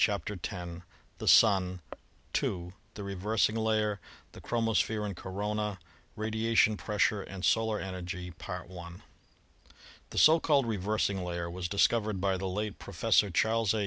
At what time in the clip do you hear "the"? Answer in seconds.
1.19-1.27, 2.95-3.03, 4.31-4.41, 10.09-10.17, 12.37-12.47